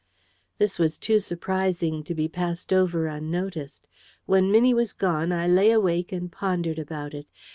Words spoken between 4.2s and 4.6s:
When